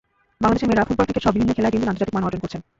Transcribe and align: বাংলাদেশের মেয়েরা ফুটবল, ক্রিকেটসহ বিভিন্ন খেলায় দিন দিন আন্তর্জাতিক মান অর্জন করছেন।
বাংলাদেশের 0.41 0.69
মেয়েরা 0.69 0.87
ফুটবল, 0.87 1.05
ক্রিকেটসহ 1.07 1.33
বিভিন্ন 1.35 1.51
খেলায় 1.57 1.73
দিন 1.73 1.81
দিন 1.81 1.89
আন্তর্জাতিক 1.91 2.13
মান 2.15 2.23
অর্জন 2.27 2.41
করছেন। 2.41 2.61